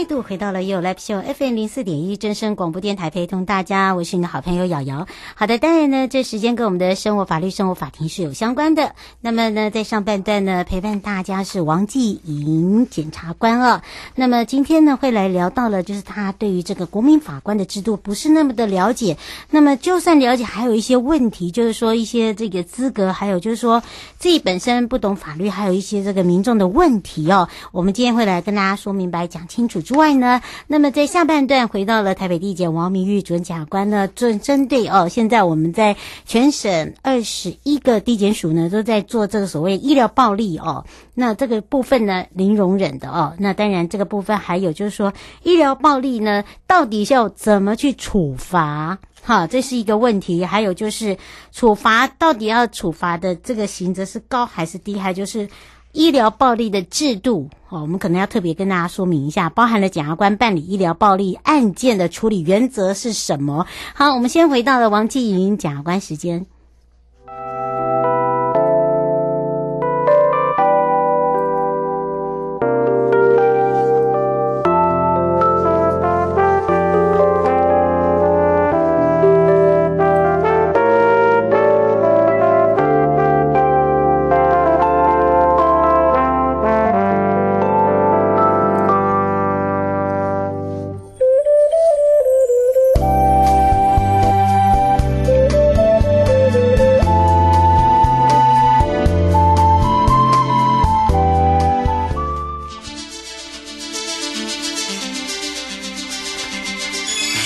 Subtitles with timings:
[0.00, 5.06] 再度回到了 You Live Show FM 零四点一真声广播电台，陪同大家，我是你的好朋友瑶瑶。
[5.34, 8.94] 好的，当然呢，这时间跟我们的生活法律、生活法庭是有相关的。
[9.20, 13.82] 那么呢，在上半段呢，陪伴大家是王继莹检察官啊。
[14.14, 19.18] 那么今天呢，会来聊到了，就是他对于这个国民法官的制度不是那么的了解。
[19.50, 23.82] 那么就算了解，还有一些问题，就是说一些这个资格，还有就是说
[24.18, 27.46] 自己本身不懂法律，还有一些这个民众的问题哦。
[27.70, 28.30] 我们今天会来。
[28.40, 40.84] 跟大家说明白、讲清楚之外呢，那么在下半段回到了台北地检王明玉主任检察官呢，针针对哦，现在我们在全省二十一个地检署呢，都在做这个所谓医疗暴力哦，
[41.14, 45.12] 那这个部分呢，零容忍的哦，那当然这个部分还有就是说，
[45.42, 48.96] 医疗暴力呢，到底要怎么去处罚？
[49.24, 50.44] 哈，这是一个问题。
[50.44, 51.18] 还有就是
[51.50, 54.96] 处罚到底要处罚的这个刑责是高还是低？
[54.96, 55.48] 还就是。
[55.92, 63.66] 医疗暴力的制度，哦，我们可能要特别跟大家说明一下，包含了检察官办理医疗暴力案件的处理原则是什么。
[63.94, 66.46] 好，我们先回到了王继莹检察官时间。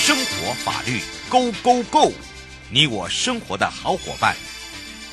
[0.07, 1.51] Go
[1.89, 2.11] Go，
[2.71, 4.35] 你我生活的好伙伴，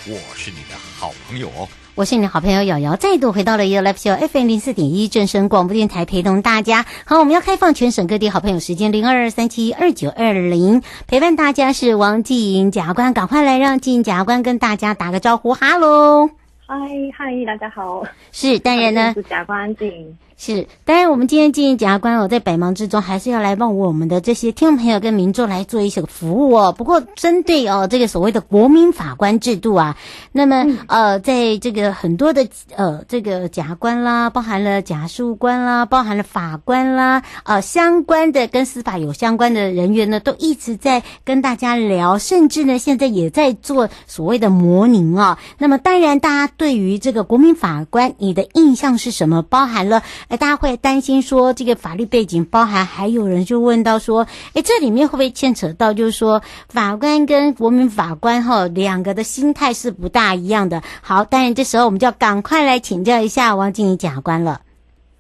[0.07, 1.67] 我是你的好朋友哦。
[1.95, 6.85] 我是你的好朋友瑶瑶，再度回到了 You Live Show FM 零四点一正声广播电台，陪同大家。
[7.07, 16.29] 好，我们要开放全省各地好朋友时间零二二三七二九二零，陪伴大家是王继莹检察官，赶快来让继莹检察官跟大家打个招呼，哈喽，
[16.67, 16.77] 嗨
[17.17, 20.19] 嗨，大家好，是当然呢，是检察官继莹。
[20.45, 26.75] 是，当然，我们今天进行检察官哦，在百忙之中，还是要来帮我们的这些听众朋友跟民众来做一些服务哦。
[26.77, 29.97] 不过，针对哦这个所谓的国民法官制度啊，
[30.33, 45.39] 那么、嗯、呃，在这个很多的呃这个检察官啦，包含了检察事务官啦，包含了法官啦，呃相关的跟司法有相关的人员呢，都一直在跟大家聊，甚至呢现在也在做所谓的模拟哦。
[45.59, 49.41] 那么，当然，大家对于这个国民法官，你的印象是什么？
[49.43, 50.03] 包含了。
[50.37, 60.83] 大家会担心说，这个法律背景包含，还有人就问到说，哎，这里面会不会牵扯到，就是说法官跟国民法官哈两个的心态是不大一样的。
[61.03, 64.63] 好，当然这时候我们就要赶快来请教一下王静怡检察官了。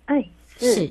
[0.06, 0.24] 哎，
[0.58, 0.90] 是，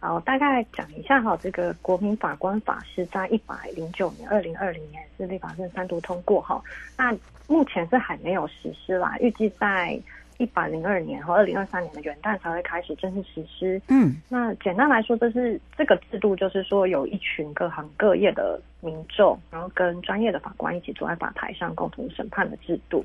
[0.00, 6.60] 好，大概讲一下哈，这个国民法官法是在一百零九年，二零二零年是立法院三读通过哈，
[6.96, 7.10] 那
[7.46, 9.98] 目前是还没有实施啦，预计在。
[10.38, 13.80] 一百零二年和二零二三年的元旦才会开始正式实施。
[13.88, 23.04] 嗯，那简单来说，这是这个制度，就是说有一群各行各业的民众，然后跟专业的法官一起坐在法台上共同审判的制度。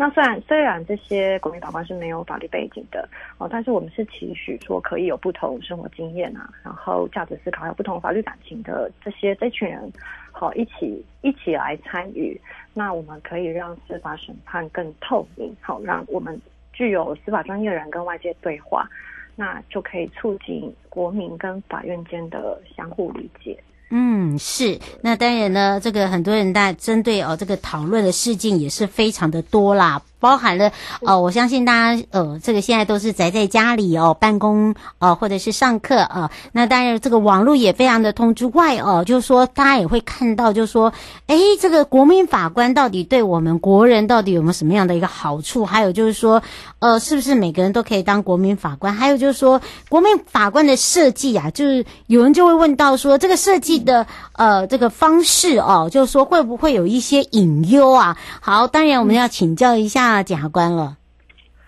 [0.00, 9.92] 那虽然虽然这些国民法官是没有法律背景的哦，但是我们是期许说可以有不同生活经验啊，然后价值思考还有不同法律感情的这些这群人，
[10.30, 12.40] 好一起一起来参与。
[12.72, 16.40] 那我们可以让司法审判更透明，好让我们
[16.78, 18.88] 具有司法专业人跟外界对话，
[19.34, 23.58] 那就可以促进国民跟法院间的相互理解。
[23.90, 24.78] 嗯，是。
[25.02, 30.00] 那当然呢，这个很多人在针对哦这个讨论的事件也是非常的多啦。
[30.20, 30.72] 包含了
[31.06, 36.30] 呃，我相信大家呃，这个现在都是宅在家里哦，办公哦、呃，或者是上课啊、呃。
[36.52, 40.92] 那当然，这个网络也非常的通之外哦，就是说大家也会看到，就是说，
[41.26, 45.64] 哎，这个国民法官到底对我们国人到底有没有什么样的一个好处？
[45.64, 46.42] 还有就是说，
[46.80, 48.92] 呃，是不是每个人都可以当国民法官？
[48.92, 58.16] 还有就是说，国民法官的设计啊，就是有人就会问到说，这个设计的呃这个方式哦，就是说会不会有一些隐忧啊？
[58.40, 60.07] 好，当然我们要请教一下。
[60.08, 60.96] 那检察官了。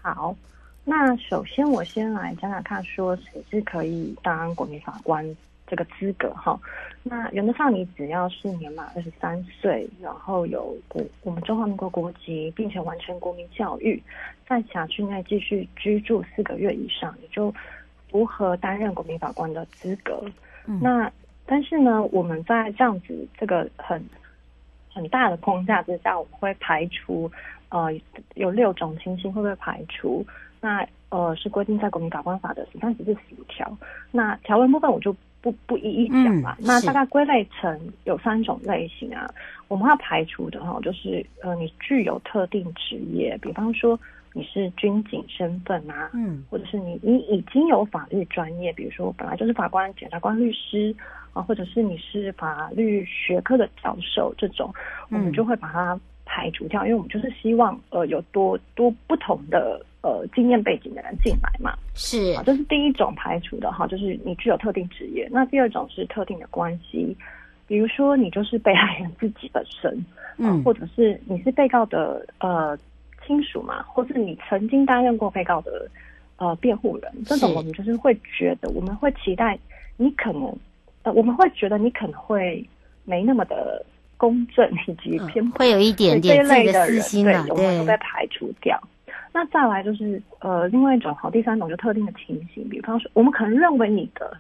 [0.01, 0.35] 好，
[0.83, 5.23] 那首先我先来讲讲看，说谁是可以当国民法官
[5.67, 6.59] 这个资格哈。
[7.03, 14.03] 那原则上，你只要是年满二十三岁，然后有国我们中华民国国籍，并且完成国民教育，
[14.49, 17.55] 在辖区内继续居住四个月以上，你就
[18.09, 20.25] 符合担任国民法官的资格。
[20.65, 21.13] 嗯、那
[21.45, 24.03] 但是呢，我们在这样子这个很
[24.91, 27.31] 很大的框架之下，我们会排除。
[27.71, 27.89] 呃，
[28.35, 30.25] 有六种情形会不会排除？
[30.61, 33.79] 那呃是规定在《国民法官法》的十三、十四、十五条。
[34.11, 36.55] 那条文部分我就不不一一讲了。
[36.59, 39.27] 嗯、那大概归类成有三种类型啊，
[39.69, 43.99] 我们要排除的哈，就是呃你具有特定职业，比方说
[44.35, 50.95] 你是军警身份啊，嗯，或者是你你已经有法律专业，比如说本来就是法官、检察官、律师
[51.33, 54.71] 啊，或者是你是法律学科的教授这种，
[55.09, 55.99] 我们就会把它。
[56.33, 61.77] 排除掉，因为我们就是希望呃有多多不同的呃经验背景的人进来嘛。
[61.97, 65.29] 是，这是第一种排除的哈，就是你具有特定职业。
[65.33, 67.17] 那第二种是特定的关系，
[67.67, 70.05] 比如说你就是被 害人自己本身，
[70.39, 72.79] 嗯，或者是你是被告的呃
[73.27, 75.91] 亲属嘛，或是你曾经担任过被告的
[76.37, 79.59] 呃辩护人，这种我们就是会觉得我们会期待
[79.97, 80.57] 你可能
[81.03, 82.65] 呃我们会觉得你可能会
[83.05, 83.85] 没那么的。
[84.21, 88.79] 公正以及偏、嗯、会有一点点这类的私心的，对，我们都被排除掉。
[89.33, 94.37] 那再来就是呃，另外一种好，第三种就特定的情形，比方说，我们可能认为你的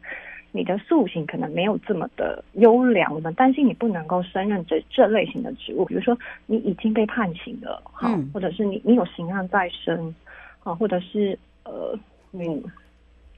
[0.52, 10.14] 你的素行可能没有这么的优良，我们担心你不能够胜任这这类型的职务，比如说你已经被判刑了，好、嗯，或者是你你有刑案在身，
[10.62, 11.98] 啊，或者是呃，
[12.30, 12.62] 你。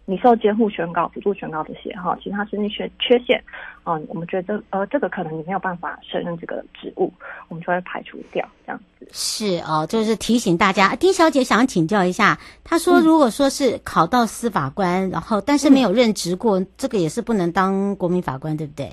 [0.05, 3.43] 你受监护宣告、辅助宣告这些哈，其他身体缺缺陷，
[3.85, 7.13] 嗯，我们觉得呃，这个可能你没有办法胜任这个职务，
[7.49, 9.07] 我们就会排除掉这样子。
[9.13, 18.91] 是哦，就是提醒大家，丁小姐想请教一下，她说如果说是考到司法官，嗯、然后但是没有任职过，嗯、这个也是不能当国民法官，对不对？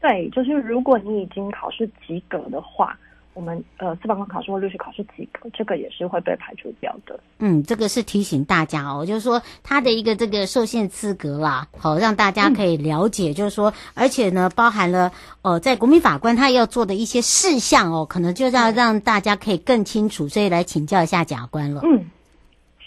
[0.00, 2.98] 对，就是如果你已经考试及格的话。
[3.36, 7.20] 我们呃，司法官考试或律师考试及格，这个也是会被排除掉的。
[7.38, 15.12] 嗯，这个是提醒大家哦，就是说他的一个这个受限资格啦，好让大家可以了解，嗯、就是说，而且呢，包含了
[15.42, 21.82] 呃，在国民法官他要做的一些事项哦，可能就要让大家可以更清楚，所以来请教一下甲官了。
[21.84, 22.02] 嗯，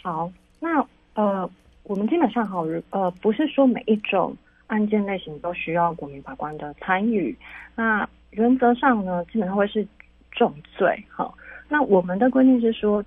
[0.01, 1.47] 好，那呃，
[1.83, 7.37] 我们基本上好，呃，不是说每一种案件类型都需要国民法官的参与，
[7.75, 9.87] 那原则上呢，基本上会是。
[10.31, 13.03] 重罪，好，那我们的规定是说，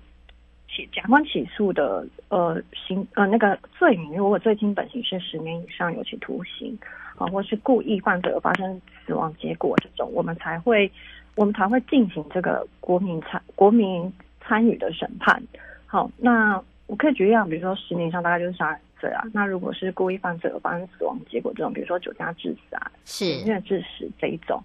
[0.69, 6.77] 起检察官起诉的呃刑呃那个罪名，如果最轻本刑是十年以上有期徒刑，
[7.17, 10.91] 啊，或是故意犯罪而发生死亡结果这种，我们才会
[11.35, 15.41] 我们才会进行这个国民参国民参与的审判。
[15.85, 24.63] 好，那我可以举例啊，比如说十年以上大概就是杀人罪啊，那如果是故意犯罪而发生死亡结果这种，比如说酒驾致死啊，是因为致死这一种，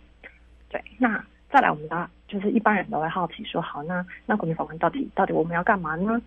[0.68, 1.24] 对，那。
[1.50, 6.20] 再来，我们的就是一般人都会好奇说，好，那那国民法官到底到底我们要干嘛呢？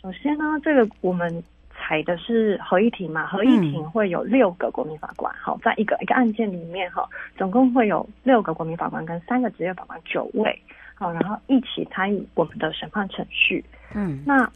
[0.00, 1.42] 首先呢，这个我们
[1.76, 10.62] 采的是合议庭嘛，合议庭会有六个国民法官，好，在一个一个案件里面哈，总共会有六个国民法官跟三个职业法官九位，
[10.94, 13.64] 好，然后一起参与我们的审判程序。
[13.92, 14.48] 嗯，那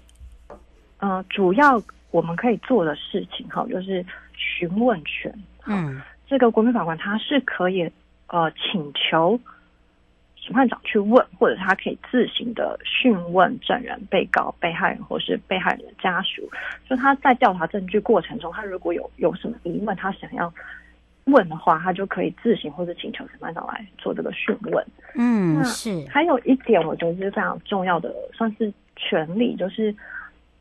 [0.98, 5.34] 呃，主要我们可以做的事情哈，就是询问权。
[5.66, 7.90] 嗯，这个国民法官他是可以
[8.28, 9.40] 呃请求。
[10.48, 16.48] 审判长去问，或者他可以自行的讯问证人、被告、被害人或是被害人的家属。
[16.88, 20.50] 就他在调查证据过程中，他如果有有什么疑问，他想要
[21.24, 24.86] 问的话，他就可以自行或者请求审判长来做这个讯问。
[25.16, 26.02] 嗯，是。
[26.08, 29.94] 还有一点，我觉得是非常重要的，算是权利，就是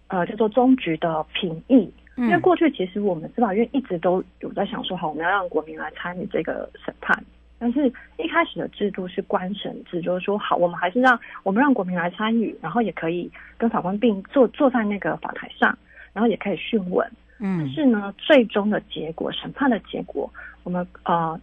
[0.09, 1.89] 呃，叫做终局的评议。
[2.17, 7.23] 因为过去其实我们司法院一直都有在想说，好，我们要让国民来参与这个审判。
[7.59, 7.87] 但是
[8.17, 15.77] 一开始的制度是官审制，就是说，好，我们还是让我们让国民来参与，然后也可以跟法官并坐坐在那个法台上，
[16.13, 17.09] 然后也可以讯问。
[17.39, 20.31] 嗯，但是呢，最终的结果，审判的结果，
[20.63, 21.39] 我们呃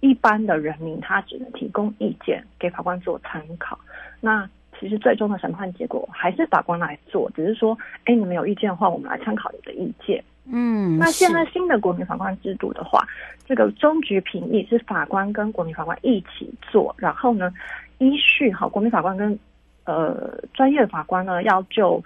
[0.00, 3.78] 一般的人民他只能提供意见给法官做参考。
[4.20, 4.48] 那
[4.80, 10.22] 其实最终的审判结果还是法官来做，只是说，哎，你们有意见的话，我们来参考你的意见。
[10.44, 13.06] 嗯，那现在新的国民法官制度的话，
[13.46, 17.52] 这个终局评议是法官跟国民法官一起做，然后呢，
[17.98, 19.38] 依序哈，国民法官跟
[19.84, 22.02] 呃专业法官呢要就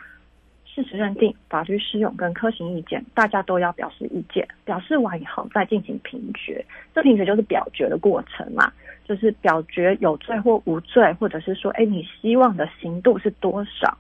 [0.67, 6.63] 事实认定、法律适用跟科刑意见，大家都要表示意见，表示完以后再进行评决，
[6.95, 8.71] 这评决就是表决的过程嘛，
[9.07, 13.97] 就是表决有罪或无罪，或者是说，哎，你希望的刑度是多少？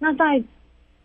[0.00, 0.42] 那在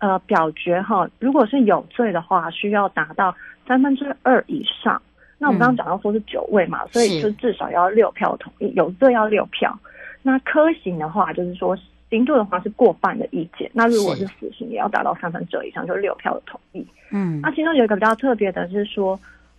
[0.03, 3.33] 呃，表决哈，如果是有罪的话，需要达到
[3.65, 5.01] 三分之二以上。
[5.37, 9.79] 那我们刚刚讲到说是九位嘛，嗯、所以就至少要六票同意，有罪要六票。
[10.21, 11.73] 那科刑的话，就是说
[12.09, 13.71] 刑度的话是过半的意见。
[13.73, 16.85] 那如果是死刑，也要达到三分之二以上，就是六票的同意。
[17.09, 19.17] 嗯，那其中有一个比较特别的是说，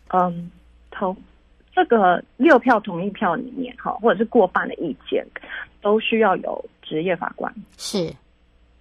[0.08, 0.50] 嗯，
[0.90, 1.16] 投
[1.74, 5.24] 这个六票同意票里面哈，或者是过半的意见，
[5.80, 7.50] 都需要有职业法官。
[7.78, 8.12] 是。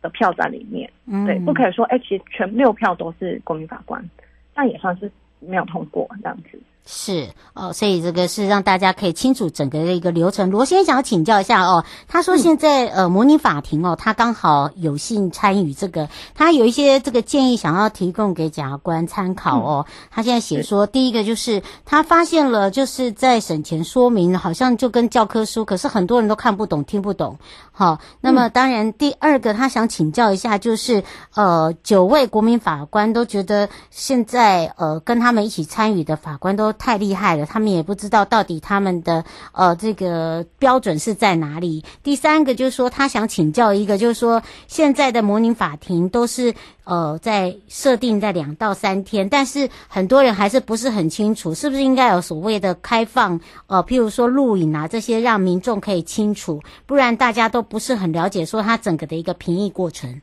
[0.03, 4.07] 的票在里面，嗯对，不可以说，哎、欸，其实全六票都是国民法官，
[4.53, 6.59] 但也算是没有通过这样子。
[6.85, 10.51] 是哦，所以这个是让大家可以清楚整个的一个流程。
[10.51, 19.85] 罗先生想要请教一下哦，他说现在、嗯、呃模拟法庭哦，他刚好有幸参与这个，他有一些这个建议想要提供给检察官参考哦。
[19.87, 27.37] 嗯、他现在写说，第一个就是他发现了就是在审前说明好像就跟教科书，可是很多人都看不懂、听不懂。
[27.71, 31.01] 好，那么当然第二个他想请教一下，就是
[31.33, 36.72] 呃九位国民法官都觉得现在呃跟他们一起参与的法官都。
[36.73, 41.83] 太厉害了，他们也不知道到底他们的呃这个标准是在哪里。
[42.03, 46.53] 第三个就是说，他想请教一个，就是说现在的模拟法庭都是
[46.83, 60.21] 呃在设定在两到三天，但是很多人还是不是很清楚，是不是应该有所谓的开放呃，譬如说录影啊这些，让民众可以清楚，不然大家都不是很了解说他整个的一个评议过程。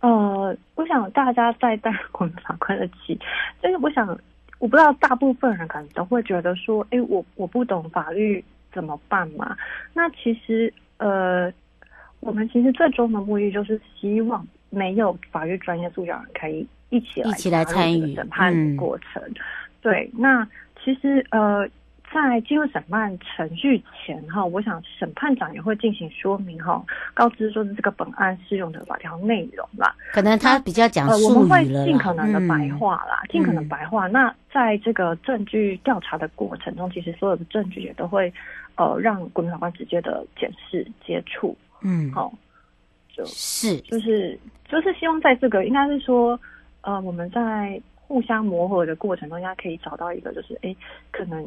[0.00, 3.18] 呃，我想大家在带国民法官的气，
[3.62, 4.18] 就是我想。
[4.58, 9.56] 我不知道大部分人可能都会觉得说，哎、欸，我我不懂法律怎么办嘛？
[9.92, 11.52] 那其实，呃，
[12.20, 19.22] 我们其实最终的目的就是希望没有法律专业素养人可以一起来一起来参与审判过程。
[19.26, 19.34] 嗯、
[19.80, 20.46] 对，那
[20.82, 21.68] 其实呃。
[22.14, 26.82] 在进入审判程序前哈，我想审判长也会进行说明哈，
[27.12, 29.94] 告知说是这个本案适用的法条内容啦。
[30.12, 31.06] 可能他比较讲。
[31.08, 34.06] 我们会尽可能的白话啦，尽、嗯、可能白话。
[34.06, 38.32] 那在这个证据调查的过程中，其实所有的证据也都会
[38.76, 41.56] 呃让国民法官直接的检视接触。
[41.82, 42.32] 嗯，好，
[43.12, 46.38] 就是就是就是希望在这个应该是说
[46.82, 50.74] 呃我们在互相磨合的过程中，应该可以找到一个就是哎
[51.10, 51.44] 可能。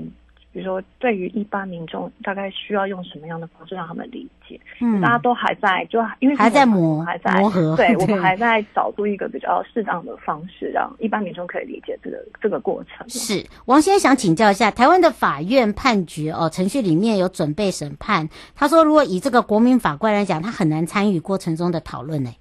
[0.51, 4.60] 比如说，对于一般民众，大概需要用什么样的方式让他们理解？
[4.82, 13.08] 嗯，大家都还在，就因为还在磨，还在磨合，对， 我们还在找出一个比较适当的方式，让一般民众可以理解这个这个过程。
[13.08, 18.27] 是王先生想请教一下，台湾的法院判决哦，程序里面有准备审判。
[18.56, 22.32] 他说，如果以这个国民法官来讲，他很难参与过程中的讨论呢。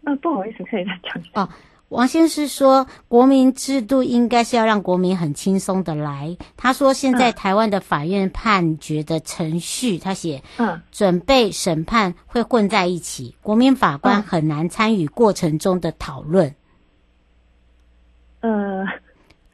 [0.00, 1.22] 那不好意思，可以再讲。
[1.34, 1.48] 哦
[1.90, 6.36] 王先生说，国民制度应该是要让国民很轻松的来。
[6.56, 16.54] 他说，现在台湾的法院判决的程序，他写，嗯，准备审判会混在一起，国民法官很难参与过程中的讨论。
[18.38, 18.86] 呃，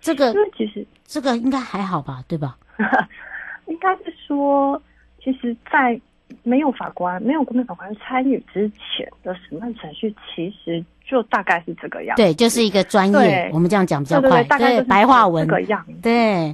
[0.02, 2.58] 这个其实这个应该还好吧，对吧？
[3.66, 4.80] 应该是说，
[5.24, 5.98] 其实，在
[6.42, 10.84] 没有法官、没有国民法官参与之前的审判程序，其实。
[11.08, 16.52] 就大概是这个样子，对，就是一个专业，我们这样讲比较快，对，对，对，大概是白话文这个样子，对，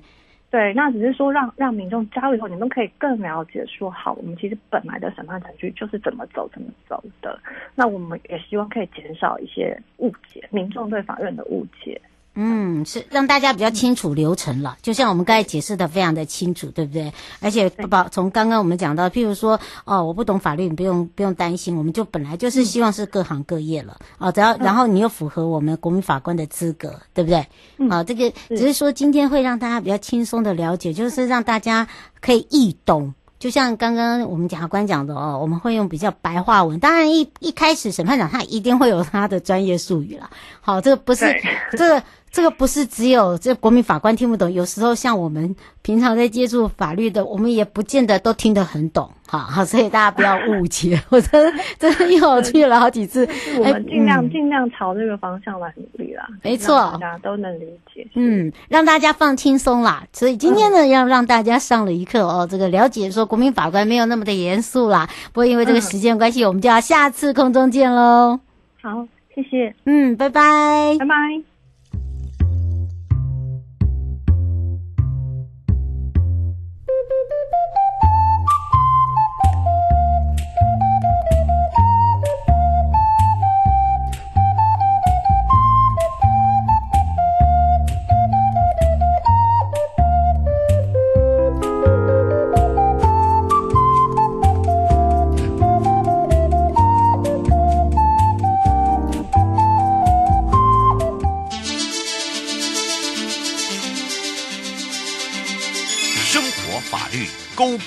[0.50, 7.40] 对，那只是说让让民众加入以后，你们可以更了解说，好，我们其实本来的审判程序就是怎么走怎么走的，
[7.74, 11.98] 那我们也希望可以减少一些误解，民众对法院的误解。
[12.34, 17.12] 嗯，是让大家比较清楚流程了，就像我们刚才解释的非常的清楚，对不对？
[17.40, 27.46] 而且把从刚刚我们讲到，譬如说，哦，我不懂法律，你不用不用担心，我们就本来就是希望是各行各业了，哦，只要然后你又符合我们国民法官的资格，对不对？
[27.90, 31.86] 啊，这个只是说今天会让大家比较轻松的了解，就是让大家
[32.20, 33.12] 可以易懂。
[33.38, 36.78] 就像刚刚我们检察官讲的哦，我们会用比较白话文。
[36.78, 40.30] 当然一一开始审判长他一定会有他的专业术语了。
[40.60, 41.26] 好，这个不是
[41.72, 49.10] 这个这个不是只有这国民法官听不懂，有时候像我们平常在接触法律的，我们也不见得都听得很懂。
[49.28, 53.28] 哈，好， 所以大家不要误解，我真的真的因为我去了好几次，
[53.60, 56.26] 我们尽量尽量朝这个方向来努力啦。
[56.42, 58.06] 没错，大家都能理解。
[58.14, 60.02] 嗯，让大家放轻松啦。
[60.12, 65.06] 所以今天呢，要让大家上了一课哦，这个了解说国民法官没有那么的严肃啦。
[65.32, 68.40] 不过因为这个时间关系，我们就要下次空中见喽。
[68.80, 69.74] 好，谢谢。
[69.84, 71.51] 嗯，拜拜，拜拜。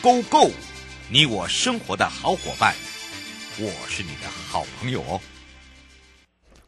[0.05, 0.51] Go Go，
[1.09, 2.75] 你我生活的好伙伴，
[3.57, 5.19] 我是你的好朋友哦。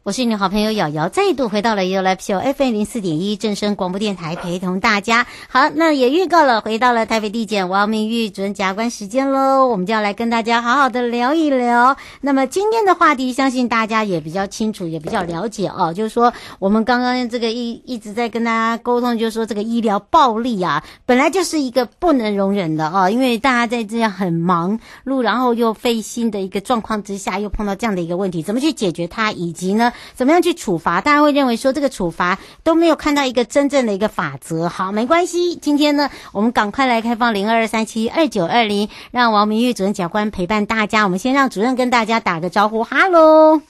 [0.08, 5.26] 我是你的好朋友瑶瑶，再度回到了 You Live Show FM 零四点一正声广播电台，陪同大家。
[5.50, 11.94] 好，那也预告了，回到了台北地检王明玉主任检察官时间喽，我们就要来跟大家好好的聊一聊。
[12.22, 15.92] 那么今天的话题，相信大家也比较清楚，也比较了解哦。
[15.92, 29.92] 就是说，我们刚刚这个一一直在跟大家沟通，就是说这个医疗暴力啊，本来就是一个不能容忍的哦，因为大家在这样很忙碌，然后又费心的一个状况之下，又碰到这样的一个问题，怎么去解决它，以及呢？
[30.14, 31.00] 怎么样去处罚？
[31.00, 34.68] 大家会认为说这个处罚都没有看到一个真正的一个法则。
[34.68, 35.56] 好，没关系。
[35.56, 41.04] 今天呢，我们赶快来开放零二二三七二九二零，让王明玉主任检察官陪伴大家。
[41.04, 43.60] 我们先让主任跟大家打个招呼，哈喽，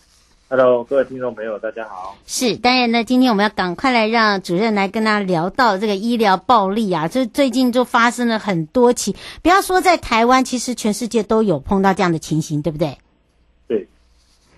[0.49, 2.17] 哈喽，各位听众朋友，大家好。
[2.27, 12.99] 是，当然呢，今天我们要赶快来让主任来跟大家聊到这个医疗暴力啊，这最近就发生了很多起，不要说在台湾，其实全世界都有碰到这样的情形，对不对？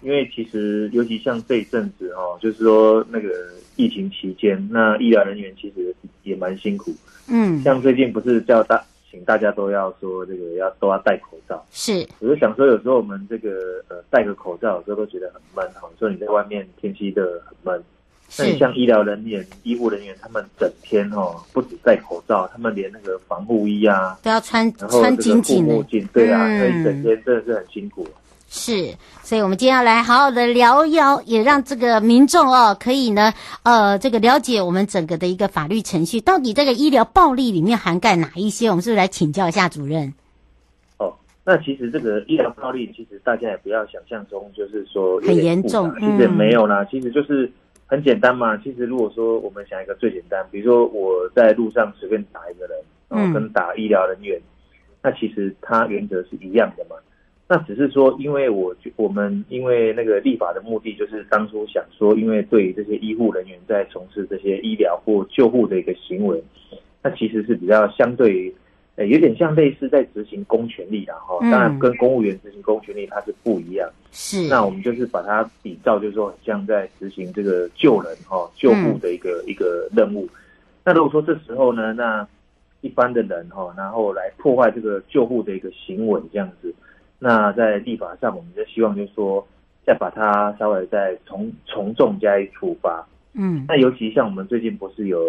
[0.03, 3.29] 因为其实，尤其像这一阵子哦，就是说那个
[3.77, 6.95] 疫情期间，那医疗人员其实也蛮辛苦。
[7.29, 11.65] 嗯，像最近不是叫大，请大家都要说这个要都要戴口罩。
[11.71, 15.89] 是，我就想说，有时候我们这个呃戴个口罩，有时候都觉得很闷哈。
[15.99, 17.85] 说你在外面天气的很闷，
[18.39, 28.09] 那你像医疗人员、医护人员，他们整天哦不止戴口罩，他们连那个防护衣啊都要穿，然后这个护目镜，对啊，所以整天真的是很辛苦。
[28.53, 33.33] 是，所以我们今天要来好好的聊一聊，也让这个民众哦，可以呢，
[33.63, 38.69] 呃，这个了解我们整个的一个法律程序，到底这个医疗暴力里面涵盖哪一些？
[38.69, 40.13] 我们是不是来请教一下主任？
[40.99, 47.49] 哦，那其实这个医疗暴力，其实大家也不要想象中就是说很严重，其实没有啦，嗯、其实就是
[47.87, 48.57] 很简单嘛。
[48.57, 52.77] 其实如果说我们想一个最简单，比如说我在路上随便打一个人，
[53.09, 54.43] 然后跟打医疗人员，嗯、
[55.05, 56.97] 那其实它原则是一样的嘛。
[57.53, 66.41] 那只是说，因为我我们因为那个立法的目的，就是当初想说，因为对于这些医护人员在从事这些医疗或救护的一个行为，
[67.03, 68.55] 那其实是比较相对于，
[68.95, 71.41] 呃，有点像类似在执行公权力的哈。
[71.41, 73.91] 当然，跟公务员执行公权力它是不一样。
[74.13, 74.47] 是。
[74.47, 80.29] 那我们就是把它比照，就是说，像在执行这个救人哈、救护的一个一个任务。
[80.85, 82.25] 那如果说这时候呢，那
[82.81, 86.73] 一般的人哈，然后来破坏这个救护的一个行为，这样子。
[87.23, 89.47] 那在立法上，我们就希望就是说，
[89.87, 93.07] 再把它稍微再从从重加以处罚。
[93.35, 95.21] 嗯，那尤其像我们最近不是有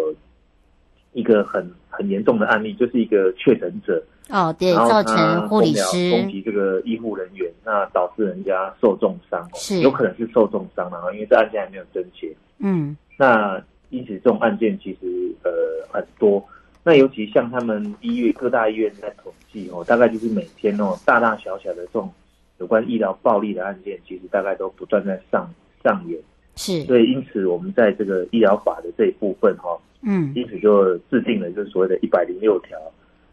[1.12, 12.34] 一个很很严重的案例，就是一个确诊者哦，对，造成护理师攻击这个医护人员，那导致人家受重伤，是有可能是受重伤后，因为这案件还没有侦结。
[12.58, 15.50] 嗯，那因此这种案件其实呃
[15.92, 16.42] 很多。
[16.84, 22.12] 那尤其像他们医院各大医院在统计哦，大概就是每天哦，大大小小的这种
[22.58, 25.48] 有关医疗暴力的案件，其实大概都不断在上
[25.84, 26.18] 上演。
[26.56, 32.78] 是，所以因此我们在这个医疗法的这一部分哈，嗯，因此就制定了就是所谓的一百零六条，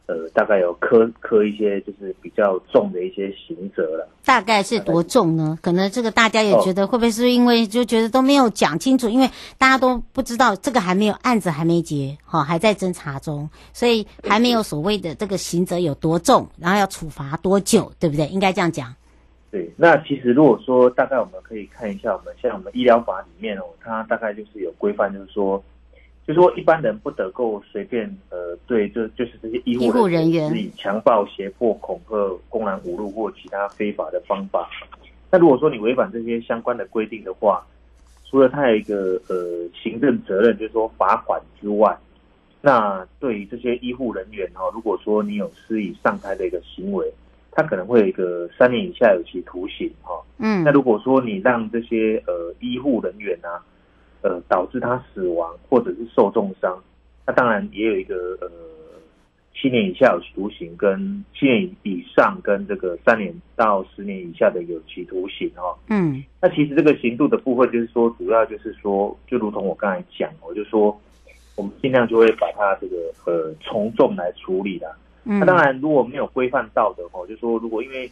[0.09, 4.09] 呃，大概有科科一些就是比较重的一些刑责了。
[4.25, 5.55] 大概是多重呢？
[5.61, 18.25] 可能这个大家也觉得会不会是因为就觉得都没有讲清楚，因为大家都不知道这个还没有案子还没结，哈，还在侦查中，所以还没有所谓的这个刑责有多重，然后要处罚多久，对不对？
[18.29, 18.91] 应该这样讲。
[19.51, 25.63] 对，那其实如果说大概我们可以看一下，我们像我们医疗法里面哦，它大概就是有规范，就是说。
[26.29, 32.15] 就是说，一般人不得够随便呃，对，就就是这些医护人员施以强暴、胁迫、恐吓、
[32.49, 34.69] 公然侮辱或其他非法的方法。
[35.31, 37.65] 那如果说你违反这些相关的规定的话，
[38.29, 41.97] 除了他有一个呃行政责任，就是说罚款之外，
[42.61, 47.11] 那对于这些医护人员哈，如果说你有施以上台的一个行为，
[47.49, 50.13] 他可能会有一个三年以下有期徒刑哈。
[50.37, 53.57] 嗯，那如果说你让这些呃医护人员啊。
[54.21, 56.77] 呃，导致他死亡或者是受重伤，
[57.25, 58.49] 那当然也有一个呃
[59.53, 65.77] 七年以下有期徒刑，跟七年以上跟这个三年到十年以下的有期徒刑哦。
[65.87, 70.97] 嗯，那其实这个刑度的部分就是说，主要就是说，就如同我刚才讲，我就说
[71.55, 74.95] 我们尽量就会把它这个呃从重来处理的。
[75.25, 78.09] 嗯，那当然如果没有规范到的话，就说如果因为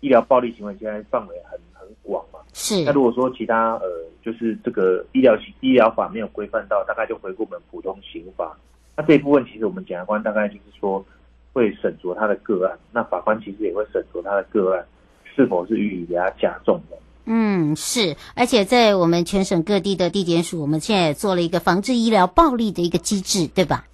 [0.00, 2.84] 医疗暴力行为现在范围很很广嘛，是。
[2.84, 3.88] 那如果说其他呃。
[4.24, 8.56] 就是这个医疗医疗法没有规范到，大概就回顾我们普通刑法。
[8.96, 11.04] 那这一部分其实我们检察官大概就是说
[11.52, 14.86] 会审酌他的个案，那法官其实也会审酌他的个案
[15.24, 16.96] 是否是予以给他加重的。
[17.24, 18.14] 嗯，是。
[18.36, 23.84] 而且在我们全省各地的地检署，我们现在也做了一个防治医疗暴力的一个机制，对吧？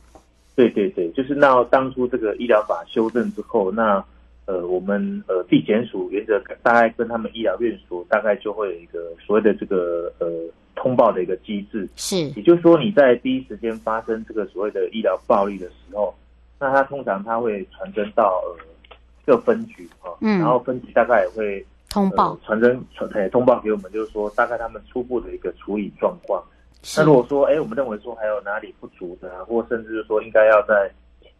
[0.54, 4.04] 对对对，就是那当初这个医疗法修正之后，那。
[4.48, 10.26] 呃，我们呃地检署原则大概跟他们医疗院所大概就会有一个所谓的这个呃
[10.74, 16.14] 通报的一个机制，是，也就是说你在第一时间发生这个所谓的医疗暴力的时候，
[16.58, 26.42] 那他通常他会传真到呃各分局啊，嗯，然后分局大概也会通报传真传通报给我们，就是说大概他们初步的一个处理状况。
[26.96, 30.90] 那如果说哎，我们认为说还有哪里不足的，或甚至是说应该要在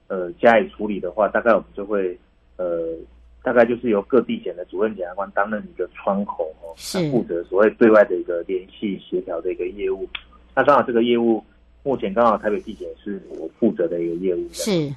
[0.09, 2.19] 呃加以处理的话，大概我们就会。
[2.59, 2.95] 呃，
[3.43, 10.07] 大概就是由各地检的主任检察官担任一个窗口哦，是负责所谓对外的一个联系协调的一个业务。
[10.55, 11.43] 那刚好这个业务
[11.83, 14.45] 目前刚好台北地检是我负责的一个业务。
[14.53, 14.93] 是，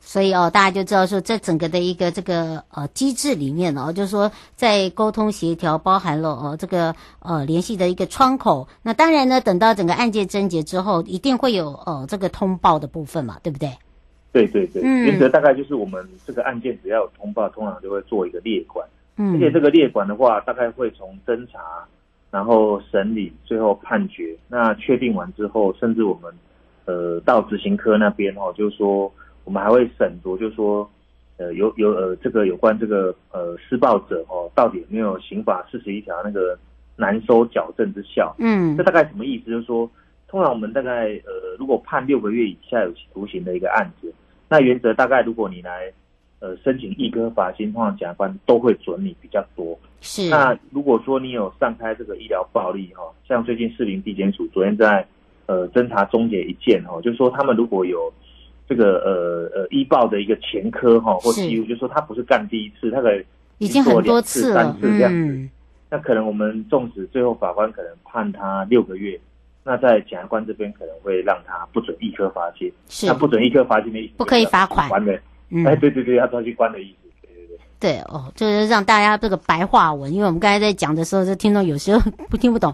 [0.00, 8.68] 所以哦，大家就知道说，这整个的一个这个呃机制里面哦，就是说在沟通协调包含了哦这个呃联系的一个窗口。
[8.82, 13.68] 那当然呢，等到整个案件侦结之后，一定会有呃这个通报的部分嘛，对不对？
[14.34, 18.84] 对对对，原则大概就是我们这个案件只要有通报，通常就会做一个列管，
[19.16, 21.86] 嗯，而且这个列管的话，大概会从侦查，
[22.32, 24.36] 然后审理，最后判决。
[24.48, 26.34] 那确定完之后，甚至我们
[26.84, 29.08] 呃到执行科那边哦，就是说
[29.44, 30.90] 我们还会审酌，就是说
[31.36, 36.58] 呃有有呃这个有关这个呃施暴者哦，到底有没有刑法四十一条那个
[36.96, 38.34] 难收矫正之效？
[38.40, 39.50] 嗯，这大概什么意思？
[39.52, 39.88] 就是说，
[40.26, 44.12] 通常我们大概呃如果判六个月以下有期徒刑的一个案子。
[44.48, 45.90] 那原则大概，如果你来，
[46.38, 49.78] 呃，申请一科罚金，通常检察官都会准你比较多。
[50.00, 50.28] 是。
[50.28, 55.06] 那如果说你有上开这个医疗暴力哈，像最近士林地检署昨天在，
[55.46, 58.12] 呃，侦查终结一件哈，就是说他们如果有
[58.68, 63.24] 这个呃呃医暴的一个前科哈，或记录，就是说他不是干第一次，他可以
[63.58, 65.16] 已经很多次、三次这样子。
[65.16, 65.50] 嗯、
[65.88, 69.18] 那可能我们纵使最后法官可能判他六个月。
[69.64, 74.88] 那在检察官这边可能会让他不准一科罚金，是他不准一科罚金的意思，不可以罚款。
[74.90, 77.58] 完了，嗯、哎，对对对，要抓去关的意思，对对对。
[77.80, 82.72] 对哦，就是让大家这个白话文，因为我们刚才在讲的时候，这听众有时候 不听不懂。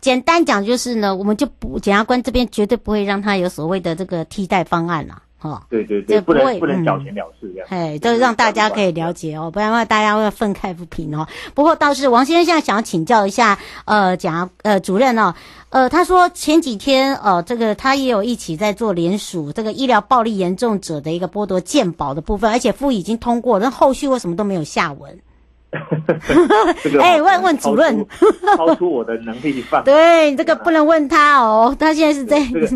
[0.00, 5.22] 简单讲就是呢，我们就不检察官这边绝对不会让他有所谓的这个替代方案了。
[5.42, 11.26] 哦，对对对，不能不能缴钱了事这样，哎，都让大家可以了解哦，不然的话大家会愤慨不平哦。
[11.54, 15.34] 不过倒是王先生现在想要请教一下，呃，讲呃主任哦，
[15.70, 25.16] 呃，他说前几天呃，这个他也有一起在做联署这个医疗暴力严重者的一个剥夺健保的部分，而且复已经通过，但后续为什么都没有下文？
[27.00, 28.04] 哎，问问主任，
[28.56, 29.92] 超出我的能力范 围。
[29.92, 32.66] 对，这个不能问他哦，他现在是在这个，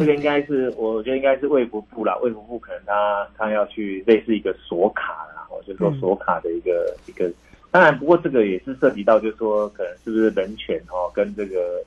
[0.00, 7.30] 这个应该是，我觉得应该是卫福部啦，卫福部可能他他要去类似一个锁卡啦，我就说锁卡的一个一个。
[7.70, 11.80] 当然，不过这个也是涉及到，就是说可能是不是人权哦，跟这个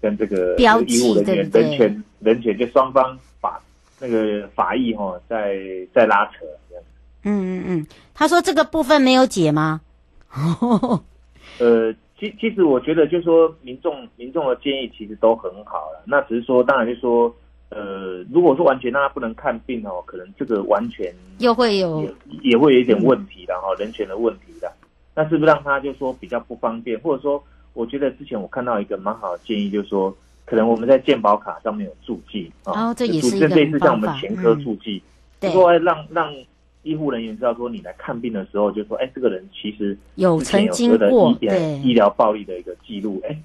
[0.00, 3.60] 跟这个标记的人权人权，就双方法
[4.00, 5.58] 那个法益哈，在
[5.94, 6.84] 在拉扯这样。
[7.24, 9.80] 嗯嗯嗯，他说这个部分没有解吗？
[10.60, 11.02] 哦，
[11.58, 16.02] 呃，其其实我觉得，就是说民众民众的建议其实都很好了。
[16.06, 17.34] 那只是说，当然就是说，
[17.70, 24.70] 呃，如果说完全让他不能看病哦，可能这个完全又会有也也会有一点问题的哈，人权的问题的。
[25.14, 27.42] 那是不是让他就说比较不方便，或者说，
[27.76, 30.12] 我觉得之前我看到一个蛮好的建议，就是说，
[30.44, 35.02] 可能我们在健保卡上面有注记啊，哦，这也是一个类似像我们前科注记，
[35.38, 36.34] 对，说让让
[36.82, 43.38] 医护人员知道说你来看病的时候，就说，哎，这个人其实有曾经过对医疗暴力的一个记录，哎。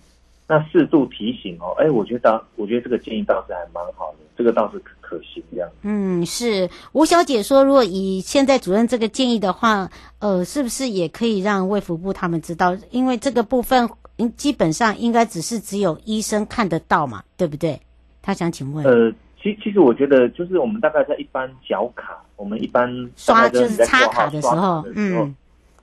[0.48, 5.70] 那适度提醒哦，哎，我觉得，我觉得这个建议倒是还蛮好的，这个倒是可可行这样。
[5.84, 9.90] 嗯，是吴小姐说，如果以现在主任这个建议的话，
[10.20, 12.76] 呃，是不是也可以让卫福部他们知道？
[12.90, 13.90] 因为这个部分，
[14.36, 17.80] 基本上应该只是只有医生看得到嘛，对不对？
[18.22, 18.86] 他想请问。
[18.86, 25.36] 呃，其其实我觉得，就是我们大概在一般缴卡，我们一般刷就是插卡的时候，嗯。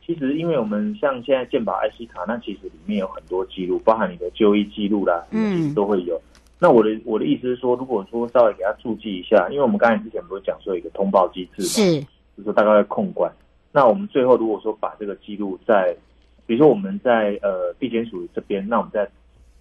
[0.07, 6.19] 其实，因为我们像现在健保 IC 卡，那其实里面有很多记录，包含你的就医记录啦，嗯，都会有。
[6.59, 12.07] 那我的我的意思是说，如果说稍微给他注记一下，因为我们刚才之前不是讲说有一个通报机制嘛，是，就
[12.39, 13.31] 是说大概会控管。
[13.71, 15.95] 那我们最后如果说把这个记录在，
[16.49, 19.07] 比如说我们在呃地检署这边，那我们再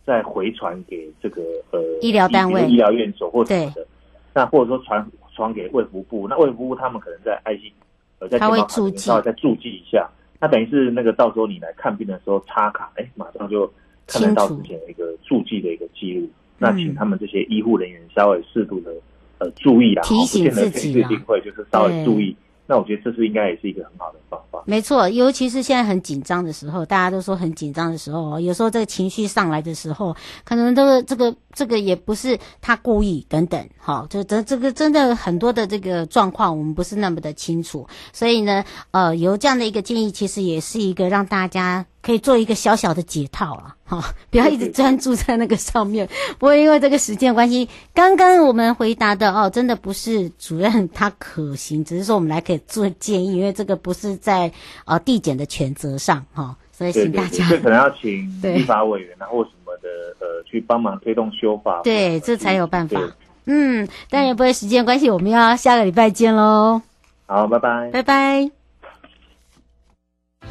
[0.06, 3.86] 再回传给这个呃医疗单位、医疗院所或什么的，
[4.34, 7.74] 那或者说传传给卫福部，那卫福部他们可能在 IC
[8.20, 10.10] 呃在健保卡里面稍微再注记一下。
[10.40, 13.70] 那等于是那个到时候你来看病的时候插卡，哎，马上就
[14.08, 16.30] 看得到之前的一个注记的一个记录。
[16.58, 18.92] 那请他们这些医护人员稍微适度的
[19.40, 22.34] 呃注意啦，提醒自己啦，会就是稍微注意。
[22.68, 24.62] 那我觉得这是应该也是一个很好的方法。
[24.66, 37.88] 没错，尤其是现在很紧张的时候，大家都说很紧张的时候，有时候这个情绪上来的时候，可能这个这个这个也不是他故意等等，好，就这这个真的很多的这个状况，我们不是那么的清楚。
[38.12, 41.86] 所以呢，呃，有这样的一个建议，其实也是一个让大家。
[42.08, 46.08] 可以做一个小小的解套啊，好， 不要一直专注在那个上面。
[46.40, 54.50] 不过因为这个时间关系，刚刚我们回答的哦，真的不是主任他可行，只是说我们来可以做建议，因为这个不是在
[54.86, 59.90] 呃递减的权责上哈，所以请大家这可能要请立法委员啊或什么的
[60.22, 63.02] 呃去帮忙推动修法，对，这才有办法。
[63.48, 66.82] 嗯，但也不会时间关系，我们要下个礼拜见喽。
[67.26, 68.50] 好，拜拜，拜拜，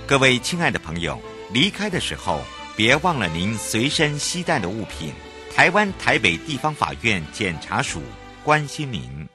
[0.07, 1.19] 各位亲爱的朋友。
[1.53, 2.41] 离开的时候，
[2.77, 5.13] 别忘了您随身携带的物品。
[5.55, 8.03] 台湾台北地方法院检察署
[8.45, 9.27] 关心您。